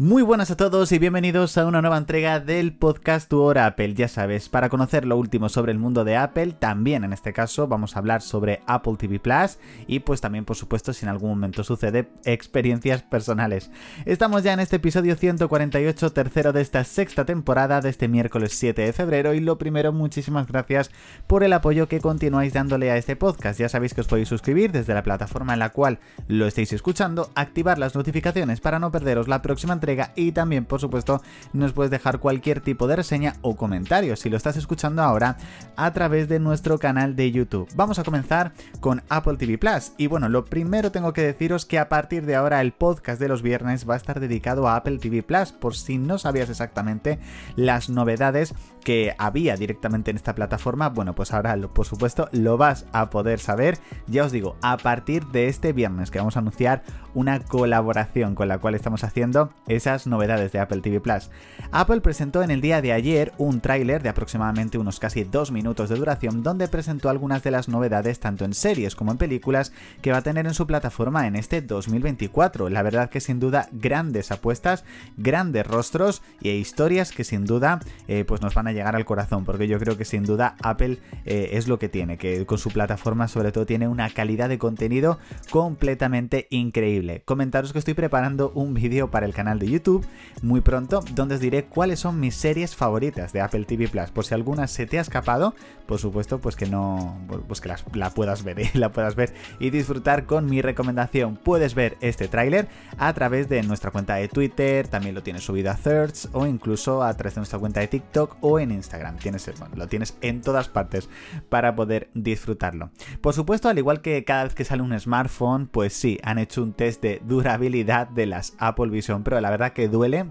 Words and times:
Muy 0.00 0.22
buenas 0.22 0.48
a 0.52 0.56
todos 0.56 0.92
y 0.92 1.00
bienvenidos 1.00 1.58
a 1.58 1.66
una 1.66 1.80
nueva 1.80 1.98
entrega 1.98 2.38
del 2.38 2.72
podcast 2.72 3.28
Tu 3.28 3.40
Hora 3.40 3.66
Apple. 3.66 3.94
Ya 3.94 4.06
sabes, 4.06 4.48
para 4.48 4.68
conocer 4.68 5.04
lo 5.04 5.16
último 5.16 5.48
sobre 5.48 5.72
el 5.72 5.80
mundo 5.80 6.04
de 6.04 6.16
Apple, 6.16 6.52
también 6.52 7.02
en 7.02 7.12
este 7.12 7.32
caso 7.32 7.66
vamos 7.66 7.96
a 7.96 7.98
hablar 7.98 8.22
sobre 8.22 8.60
Apple 8.68 8.94
TV 8.96 9.18
Plus 9.18 9.58
y 9.88 9.98
pues 9.98 10.20
también 10.20 10.44
por 10.44 10.54
supuesto 10.54 10.92
si 10.92 11.04
en 11.04 11.08
algún 11.08 11.30
momento 11.30 11.64
sucede 11.64 12.10
experiencias 12.24 13.02
personales. 13.02 13.72
Estamos 14.04 14.44
ya 14.44 14.52
en 14.52 14.60
este 14.60 14.76
episodio 14.76 15.16
148, 15.16 16.12
tercero 16.12 16.52
de 16.52 16.60
esta 16.60 16.84
sexta 16.84 17.24
temporada 17.24 17.80
de 17.80 17.88
este 17.90 18.06
miércoles 18.06 18.52
7 18.56 18.80
de 18.80 18.92
febrero 18.92 19.34
y 19.34 19.40
lo 19.40 19.58
primero, 19.58 19.92
muchísimas 19.92 20.46
gracias 20.46 20.92
por 21.26 21.42
el 21.42 21.52
apoyo 21.52 21.88
que 21.88 22.00
continuáis 22.00 22.52
dándole 22.52 22.92
a 22.92 22.96
este 22.96 23.16
podcast. 23.16 23.58
Ya 23.58 23.68
sabéis 23.68 23.94
que 23.94 24.02
os 24.02 24.06
podéis 24.06 24.28
suscribir 24.28 24.70
desde 24.70 24.94
la 24.94 25.02
plataforma 25.02 25.54
en 25.54 25.58
la 25.58 25.70
cual 25.70 25.98
lo 26.28 26.46
estáis 26.46 26.72
escuchando, 26.72 27.32
activar 27.34 27.80
las 27.80 27.96
notificaciones 27.96 28.60
para 28.60 28.78
no 28.78 28.92
perderos 28.92 29.26
la 29.26 29.42
próxima 29.42 29.72
entrega 29.72 29.87
y 30.16 30.32
también, 30.32 30.64
por 30.64 30.80
supuesto, 30.80 31.22
nos 31.52 31.72
puedes 31.72 31.90
dejar 31.90 32.18
cualquier 32.18 32.60
tipo 32.60 32.86
de 32.86 32.96
reseña 32.96 33.36
o 33.42 33.56
comentario 33.56 34.16
si 34.16 34.28
lo 34.28 34.36
estás 34.36 34.56
escuchando 34.56 35.02
ahora 35.02 35.36
a 35.76 35.92
través 35.92 36.28
de 36.28 36.38
nuestro 36.40 36.78
canal 36.78 37.16
de 37.16 37.30
YouTube. 37.30 37.68
Vamos 37.74 37.98
a 37.98 38.04
comenzar 38.04 38.52
con 38.80 39.02
Apple 39.08 39.36
TV 39.36 39.58
Plus. 39.58 39.92
Y 39.96 40.06
bueno, 40.06 40.28
lo 40.28 40.44
primero 40.44 40.92
tengo 40.92 41.12
que 41.12 41.22
deciros 41.22 41.64
que 41.64 41.78
a 41.78 41.88
partir 41.88 42.26
de 42.26 42.36
ahora 42.36 42.60
el 42.60 42.72
podcast 42.72 43.20
de 43.20 43.28
los 43.28 43.42
viernes 43.42 43.88
va 43.88 43.94
a 43.94 43.96
estar 43.96 44.20
dedicado 44.20 44.68
a 44.68 44.76
Apple 44.76 44.98
TV 44.98 45.22
Plus, 45.22 45.52
por 45.52 45.74
si 45.74 45.98
no 45.98 46.18
sabías 46.18 46.50
exactamente 46.50 47.18
las 47.56 47.88
novedades 47.88 48.54
que 48.84 49.14
había 49.18 49.56
directamente 49.56 50.10
en 50.10 50.16
esta 50.16 50.34
plataforma, 50.34 50.88
bueno, 50.88 51.14
pues 51.14 51.32
ahora 51.32 51.56
por 51.74 51.86
supuesto 51.86 52.28
lo 52.32 52.56
vas 52.56 52.86
a 52.92 53.10
poder 53.10 53.38
saber. 53.38 53.78
Ya 54.06 54.24
os 54.24 54.32
digo, 54.32 54.56
a 54.62 54.76
partir 54.76 55.26
de 55.26 55.48
este 55.48 55.72
viernes 55.72 56.10
que 56.10 56.18
vamos 56.18 56.36
a 56.36 56.40
anunciar 56.40 56.82
una 57.14 57.40
colaboración 57.40 58.34
con 58.34 58.48
la 58.48 58.58
cual 58.58 58.74
estamos 58.74 59.04
haciendo 59.04 59.52
esas 59.78 60.06
novedades 60.06 60.52
de 60.52 60.60
Apple 60.60 60.80
TV 60.80 61.00
Plus. 61.00 61.30
Apple 61.72 62.00
presentó 62.00 62.42
en 62.42 62.50
el 62.50 62.60
día 62.60 62.82
de 62.82 62.92
ayer 62.92 63.32
un 63.38 63.60
tráiler 63.60 64.02
de 64.02 64.10
aproximadamente 64.10 64.78
unos 64.78 65.00
casi 65.00 65.24
dos 65.24 65.50
minutos 65.50 65.88
de 65.88 65.96
duración 65.96 66.42
donde 66.42 66.68
presentó 66.68 67.08
algunas 67.08 67.42
de 67.42 67.50
las 67.50 67.68
novedades 67.68 68.20
tanto 68.20 68.44
en 68.44 68.54
series 68.54 68.94
como 68.94 69.12
en 69.12 69.18
películas 69.18 69.72
que 70.02 70.12
va 70.12 70.18
a 70.18 70.22
tener 70.22 70.46
en 70.46 70.54
su 70.54 70.66
plataforma 70.66 71.26
en 71.26 71.36
este 71.36 71.62
2024. 71.62 72.68
La 72.68 72.82
verdad 72.82 73.10
que 73.10 73.20
sin 73.20 73.40
duda 73.40 73.68
grandes 73.72 74.30
apuestas, 74.30 74.84
grandes 75.16 75.66
rostros 75.66 76.22
y 76.40 76.50
historias 76.50 77.12
que 77.12 77.24
sin 77.24 77.44
duda 77.44 77.80
eh, 78.06 78.24
pues 78.26 78.42
nos 78.42 78.54
van 78.54 78.66
a 78.66 78.72
llegar 78.72 78.96
al 78.96 79.04
corazón 79.04 79.44
porque 79.44 79.68
yo 79.68 79.78
creo 79.78 79.96
que 79.96 80.04
sin 80.04 80.24
duda 80.24 80.56
Apple 80.62 80.98
eh, 81.24 81.50
es 81.52 81.68
lo 81.68 81.78
que 81.78 81.88
tiene, 81.88 82.18
que 82.18 82.44
con 82.46 82.58
su 82.58 82.70
plataforma 82.70 83.28
sobre 83.28 83.52
todo 83.52 83.66
tiene 83.66 83.88
una 83.88 84.10
calidad 84.10 84.48
de 84.48 84.58
contenido 84.58 85.18
completamente 85.50 86.46
increíble. 86.50 87.22
Comentaros 87.24 87.72
que 87.72 87.78
estoy 87.78 87.94
preparando 87.94 88.50
un 88.54 88.74
vídeo 88.74 89.10
para 89.10 89.26
el 89.26 89.34
canal 89.34 89.58
de 89.58 89.67
YouTube 89.68 90.06
muy 90.42 90.60
pronto 90.60 91.04
donde 91.14 91.36
os 91.36 91.40
diré 91.40 91.64
cuáles 91.64 92.00
son 92.00 92.20
mis 92.20 92.34
series 92.34 92.74
favoritas 92.76 93.32
de 93.32 93.40
Apple 93.40 93.64
TV 93.64 93.88
Plus. 93.88 94.10
Por 94.10 94.24
si 94.24 94.34
alguna 94.34 94.66
se 94.66 94.86
te 94.86 94.98
ha 94.98 95.00
escapado, 95.00 95.54
por 95.86 95.98
supuesto, 95.98 96.38
pues 96.38 96.56
que 96.56 96.66
no, 96.66 97.18
pues 97.46 97.60
que 97.60 97.72
la 97.94 98.10
puedas 98.10 98.44
ver, 98.44 98.60
¿eh? 98.60 98.70
la 98.74 98.92
puedas 98.92 99.14
ver 99.14 99.34
y 99.58 99.70
disfrutar 99.70 100.26
con 100.26 100.46
mi 100.46 100.62
recomendación. 100.62 101.36
Puedes 101.36 101.74
ver 101.74 101.96
este 102.00 102.28
tráiler 102.28 102.68
a 102.98 103.12
través 103.14 103.48
de 103.48 103.62
nuestra 103.62 103.90
cuenta 103.90 104.16
de 104.16 104.28
Twitter, 104.28 104.88
también 104.88 105.14
lo 105.14 105.22
tienes 105.22 105.44
subido 105.44 105.70
a 105.70 105.74
Thirds 105.74 106.28
o 106.32 106.46
incluso 106.46 107.02
a 107.02 107.14
través 107.14 107.34
de 107.34 107.40
nuestra 107.40 107.58
cuenta 107.58 107.80
de 107.80 107.88
TikTok 107.88 108.36
o 108.40 108.58
en 108.58 108.70
Instagram. 108.70 109.16
Tienes, 109.16 109.50
lo 109.74 109.86
tienes 109.88 110.16
en 110.20 110.42
todas 110.42 110.68
partes 110.68 111.08
para 111.48 111.74
poder 111.74 112.10
disfrutarlo. 112.14 112.90
Por 113.20 113.34
supuesto, 113.34 113.68
al 113.68 113.78
igual 113.78 114.02
que 114.02 114.24
cada 114.24 114.44
vez 114.44 114.54
que 114.54 114.64
sale 114.64 114.82
un 114.82 114.98
smartphone, 114.98 115.66
pues 115.66 115.92
sí, 115.92 116.18
han 116.22 116.38
hecho 116.38 116.62
un 116.62 116.72
test 116.72 117.02
de 117.02 117.22
durabilidad 117.24 118.08
de 118.08 118.26
las 118.26 118.54
Apple 118.58 118.90
Vision 118.90 119.22
Pro. 119.22 119.40
La 119.40 119.50
verdad 119.58 119.72
que 119.72 119.88
duele 119.88 120.26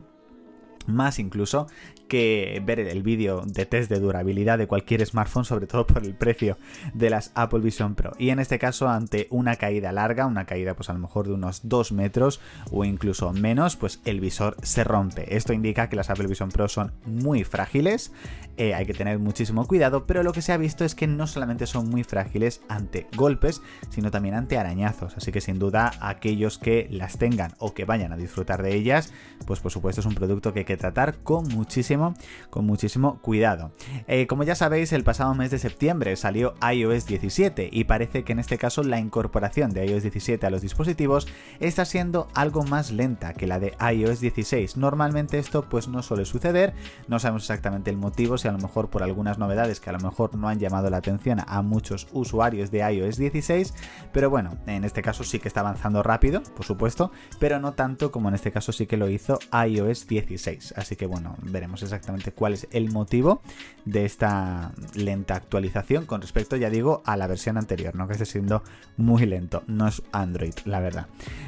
más 0.88 1.19
incluso 1.19 1.67
que 2.07 2.61
ver 2.66 2.80
el 2.80 3.03
vídeo 3.03 3.43
de 3.45 3.66
test 3.66 3.89
de 3.89 3.99
durabilidad 3.99 4.57
de 4.57 4.67
cualquier 4.67 5.05
smartphone, 5.05 5.45
sobre 5.45 5.67
todo 5.67 5.85
por 5.85 6.03
el 6.03 6.16
precio 6.16 6.57
de 6.93 7.09
las 7.09 7.31
Apple 7.35 7.59
Vision 7.59 7.95
Pro. 7.95 8.11
Y 8.17 8.30
en 8.30 8.39
este 8.39 8.59
caso, 8.59 8.87
ante 8.87 9.27
una 9.30 9.58
caída 9.58 9.92
larga, 9.92 10.25
una 10.25 10.45
caída 10.45 10.73
pues 10.73 10.89
a 10.89 10.93
lo 10.93 10.99
mejor 10.99 11.27
de 11.27 11.33
unos 11.33 11.61
2 11.64 11.92
metros 11.92 12.39
o 12.71 12.86
incluso 12.86 13.33
menos, 13.33 13.75
pues 13.75 14.02
el 14.05 14.20
visor 14.20 14.55
se 14.64 14.83
rompe. 14.83 15.36
Esto 15.36 15.53
indica 15.53 15.89
que 15.89 15.95
las 15.95 16.09
Apple 16.09 16.27
Vision 16.27 16.49
Pro 16.49 16.67
son 16.67 16.93
muy 17.05 17.43
frágiles, 17.43 18.11
eh, 18.58 18.73
hay 18.73 18.86
que 18.86 18.93
tener 18.93 19.19
muchísimo 19.19 19.67
cuidado, 19.67 20.08
pero 20.08 20.23
lo 20.23 20.31
que 20.31 20.42
se 20.42 20.52
ha 20.52 20.58
visto 20.58 20.83
es 20.83 20.95
que 20.95 21.08
no 21.08 21.27
solamente 21.27 21.67
son 21.67 21.89
muy 21.89 22.04
frágiles 22.04 22.61
ante 22.69 23.08
golpes, 23.15 23.61
sino 23.89 24.09
también 24.11 24.36
ante 24.36 24.58
arañazos. 24.58 25.15
Así 25.15 25.31
que 25.31 25.42
sin 25.42 25.59
duda 25.59 25.92
aquellos 26.02 26.58
que 26.58 26.87
las 26.89 27.17
tengan 27.17 27.54
o 27.59 27.73
que 27.73 27.86
vayan 27.86 28.14
a 28.14 28.17
disfrutar 28.17 28.64
de 28.64 28.73
ellas, 28.75 29.14
pues 29.45 29.59
por 29.59 29.71
supuesto 29.71 30.02
es 30.02 30.08
un 30.08 30.15
producto 30.15 30.54
que 30.54 30.59
hay 30.59 30.65
que 30.65 30.77
tratar 30.77 31.17
con 31.20 31.48
muchísimo 31.49 32.14
con 32.49 32.65
muchísimo 32.65 33.20
cuidado. 33.21 33.71
Eh, 34.08 34.27
como 34.27 34.43
ya 34.43 34.55
sabéis, 34.55 34.93
el 34.93 35.04
pasado 35.04 35.33
mes 35.36 35.52
de 35.52 35.60
septiembre 35.60 36.15
salió 36.15 36.54
iOS 36.61 37.05
17 37.05 37.70
y 37.71 37.83
parece 37.86 38.23
que 38.23 38.33
en 38.33 38.39
este 38.39 38.58
caso 38.58 38.83
la 38.83 38.99
incorporación 38.99 39.71
de 39.71 39.86
iOS 39.86 40.04
17 40.04 40.45
a 40.45 40.49
los 40.49 40.61
dispositivos 40.61 41.27
está 41.60 41.86
siendo 41.86 42.27
algo 42.33 42.64
más 42.64 42.92
lenta 42.92 43.33
que 43.33 43.48
la 43.48 43.60
de 43.60 43.73
iOS 43.93 44.20
16. 44.20 44.77
Normalmente 44.77 45.39
esto 45.39 45.64
pues 45.70 45.87
no 45.87 46.02
suele 46.02 46.26
suceder, 46.26 46.73
no 47.08 47.20
sabemos 47.20 47.43
exactamente 47.43 47.89
el 47.89 47.98
motivo, 47.98 48.37
si 48.37 48.48
a 48.48 48.52
lo 48.52 48.58
mejor 48.58 48.89
por 48.89 49.04
algunas 49.04 49.37
novedades 49.37 49.80
que 49.80 49.89
a 49.89 49.93
lo 49.93 49.99
mejor 49.99 50.36
no 50.36 50.49
han 50.49 50.60
llamado 50.60 50.89
la 50.89 50.98
atención 50.98 51.42
a 51.45 51.61
muchos 51.61 52.08
usuarios 52.11 52.71
de 52.71 52.80
iOS 52.80 53.17
16, 53.17 53.73
pero 54.11 54.30
bueno, 54.30 54.58
en 54.67 54.83
este 54.83 55.02
caso 55.02 55.23
sí 55.23 55.39
que 55.39 55.48
está 55.48 55.61
avanzando 55.61 56.04
rápido, 56.04 56.42
por 56.55 56.66
supuesto, 56.66 57.11
pero 57.39 57.60
no 57.60 57.73
tanto 57.73 58.11
como 58.11 58.30
en 58.30 58.36
este 58.36 58.52
caso 58.52 58.71
sí 58.71 58.87
que 58.87 58.98
lo 58.98 59.10
hizo 59.10 59.39
iOS 59.52 60.08
16. 60.08 60.67
Así 60.76 60.95
que 60.95 61.05
bueno, 61.05 61.36
veremos 61.42 61.83
exactamente 61.83 62.32
cuál 62.32 62.54
es 62.54 62.67
el 62.72 62.92
motivo 62.92 63.42
de 63.86 64.05
esta 64.05 64.72
lenta 64.94 65.36
actualización 65.36 66.05
con 66.05 66.22
respecto, 66.22 66.55
ya 66.55 66.70
digo, 66.70 67.02
a 67.05 67.17
la 67.17 67.28
versión 67.28 67.58
anterior, 67.58 67.95
¿no? 67.95 68.08
Que 68.08 68.14
esté 68.14 68.26
siendo 68.26 68.64
muy 68.98 69.26
lento. 69.26 69.64
No 69.67 69.88
es 69.88 70.02
Android, 70.11 70.54
la 70.66 70.80
verdad. 70.80 71.08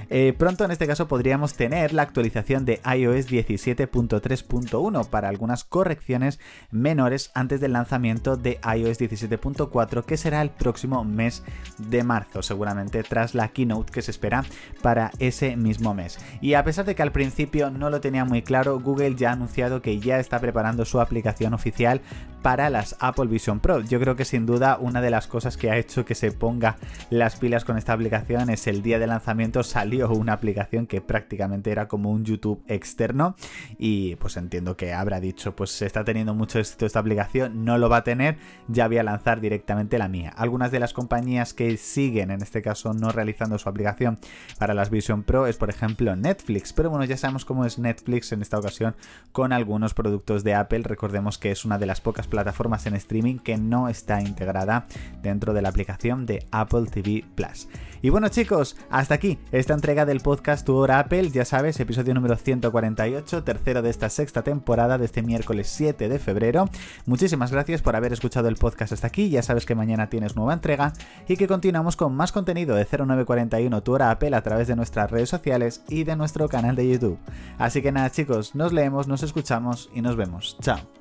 Eh, 0.10 0.34
pronto 0.38 0.64
en 0.66 0.72
este 0.72 0.88
caso 0.88 1.08
podríamos 1.08 1.54
tener 1.54 1.94
la 1.94 2.04
actualización 2.04 2.66
de 2.66 2.82
iOS 2.86 3.28
17.3.1 3.30 5.08
para 5.08 5.30
algunas 5.30 5.64
correcciones 5.64 6.40
menores 6.72 7.32
antes 7.34 7.62
del 7.62 7.74
lanzamiento 7.74 8.38
de 8.38 8.60
iOS 8.64 9.00
17.4 9.00 10.04
que 10.04 10.18
será 10.18 10.42
el 10.42 10.50
próximo 10.50 11.04
mes 11.04 11.44
de 11.78 12.04
marzo, 12.04 12.42
seguramente 12.42 13.04
tras 13.04 13.36
la 13.36 13.50
keynote 13.50 13.92
que 13.92 14.02
se 14.02 14.12
espera 14.12 14.44
para 14.82 15.12
ese 15.20 15.56
mismo 15.56 15.94
mes. 15.94 16.18
Y 16.42 16.54
a 16.54 16.64
pesar 16.64 16.86
de 16.86 16.96
que 16.96 17.02
al 17.02 17.12
principio 17.12 17.70
no 17.70 17.90
lo 17.90 18.02
tenía 18.02 18.26
muy 18.26 18.42
claro, 18.42 18.80
Google 18.80 19.09
ya 19.16 19.30
ha 19.30 19.34
anunciado 19.34 19.82
que 19.82 20.00
ya 20.00 20.20
está 20.20 20.40
preparando 20.40 20.86
su 20.86 21.00
aplicación 21.00 21.54
oficial 21.54 22.02
para 22.42 22.70
las 22.70 22.96
Apple 23.00 23.28
Vision 23.28 23.60
Pro. 23.60 23.82
Yo 23.82 24.00
creo 24.00 24.16
que 24.16 24.26
sin 24.26 24.46
duda 24.46 24.78
una 24.80 25.02
de 25.02 25.10
las 25.10 25.28
cosas 25.28 25.58
que 25.58 25.70
ha 25.70 25.78
hecho 25.78 26.06
que 26.06 26.16
se 26.16 26.32
ponga 26.32 26.78
las 27.10 27.36
pilas 27.36 27.66
con 27.66 27.78
esta 27.78 27.94
aplicación 27.94 28.50
es 28.50 28.68
el 28.68 28.82
día 28.82 29.00
de 29.00 29.08
lanzamiento 29.08 29.64
salió 29.64 30.10
una 30.10 30.34
aplicación 30.34 30.88
que 30.88 31.02
prácticamente 31.02 31.72
era 31.72 31.88
como 31.88 32.12
un 32.12 32.24
YouTube 32.24 32.64
externo 32.68 33.36
y 33.78 34.16
pues 34.16 34.38
entiendo 34.38 34.78
que 34.78 34.94
habrá 34.94 35.20
dicho 35.20 35.56
pues 35.56 35.72
se 35.72 35.86
está 35.86 36.04
teniendo 36.04 36.34
mucho 36.34 36.60
éxito 36.60 36.86
esta 36.86 37.00
aplicación, 37.00 37.66
no 37.66 37.78
lo 37.78 37.90
va 37.90 37.98
a 37.98 38.04
tener, 38.04 38.38
ya 38.68 38.88
voy 38.88 38.98
a 38.98 39.04
lanzar 39.04 39.42
directamente 39.42 39.98
la 39.98 40.08
mía. 40.08 40.34
Algunas 40.36 40.72
de 40.72 40.80
las 40.80 40.94
compañías 40.94 41.54
que 41.54 41.78
siguen 41.78 42.32
en 42.32 42.42
este 42.42 42.62
caso 42.62 42.94
no 42.94 43.12
realizando 43.12 43.58
su 43.58 43.68
aplicación 43.70 44.20
para 44.58 44.74
las 44.74 44.90
Vision 44.90 45.24
Pro 45.24 45.48
es 45.48 45.58
por 45.58 45.70
ejemplo 45.70 46.16
Netflix, 46.16 46.74
pero 46.74 46.90
bueno 46.90 47.06
ya 47.06 47.18
sabemos 47.18 47.46
cómo 47.46 47.66
es 47.66 47.80
Netflix 47.80 48.32
en 48.32 48.42
esta 48.42 48.58
ocasión 48.58 48.89
con 49.32 49.54
algunos 49.54 49.94
productos 49.94 50.44
de 50.44 50.56
Apple, 50.56 50.82
recordemos 50.84 51.38
que 51.38 51.52
es 51.52 51.64
una 51.66 51.78
de 51.78 51.86
las 51.86 52.02
pocas 52.02 52.28
plataformas 52.28 52.86
en 52.88 52.96
streaming 52.96 53.38
que 53.38 53.58
no 53.58 53.88
está 53.88 54.22
integrada 54.22 54.88
dentro 55.22 55.54
de 55.54 55.62
la 55.62 55.70
aplicación 55.70 56.26
de 56.26 56.46
Apple 56.52 56.88
TV 56.92 57.24
Plus. 57.36 57.68
Y 58.02 58.10
bueno 58.10 58.30
chicos, 58.30 58.78
hasta 58.90 59.16
aquí 59.16 59.40
esta 59.52 59.74
entrega 59.74 60.06
del 60.06 60.22
podcast 60.22 60.66
Tu 60.66 60.74
Hora 60.74 61.00
Apple, 61.00 61.32
ya 61.32 61.44
sabes, 61.44 61.80
episodio 61.80 62.14
número 62.14 62.38
148, 62.38 63.44
tercero 63.44 63.82
de 63.82 63.90
esta 63.90 64.10
sexta 64.10 64.42
temporada 64.42 64.98
de 64.98 65.06
este 65.06 65.22
miércoles 65.22 65.68
7 65.68 66.08
de 66.08 66.20
febrero. 66.20 66.70
Muchísimas 67.06 67.52
gracias 67.52 67.82
por 67.82 67.98
haber 67.98 68.14
escuchado 68.14 68.48
el 68.48 68.56
podcast 68.56 68.94
hasta 68.94 69.08
aquí, 69.08 69.30
ya 69.30 69.44
sabes 69.44 69.66
que 69.66 69.76
mañana 69.76 70.10
tienes 70.10 70.38
nueva 70.38 70.54
entrega 70.54 70.94
y 71.28 71.36
que 71.36 71.48
continuamos 71.48 71.98
con 71.98 72.16
más 72.16 72.32
contenido 72.32 72.76
de 72.76 72.86
0941 72.86 73.84
Tu 73.84 73.92
Hora 73.92 74.12
Apple 74.12 74.36
a 74.36 74.42
través 74.42 74.70
de 74.70 74.78
nuestras 74.78 75.12
redes 75.12 75.30
sociales 75.30 75.84
y 75.90 76.06
de 76.06 76.16
nuestro 76.16 76.48
canal 76.48 76.78
de 76.78 76.90
YouTube. 76.90 77.20
Así 77.58 77.82
que 77.82 77.92
nada 77.92 78.12
chicos, 78.12 78.56
nos 78.56 78.72
nos 79.08 79.24
escuchamos 79.24 79.90
y 79.94 80.02
nos 80.02 80.16
vemos. 80.16 80.58
Chao. 80.62 80.99